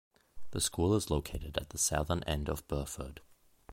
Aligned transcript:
The 0.49 0.59
school 0.61 0.95
is 0.95 1.11
located 1.11 1.57
at 1.57 1.69
the 1.69 1.77
southern 1.77 2.23
end 2.23 2.49
of 2.49 2.67
Burford. 2.67 3.21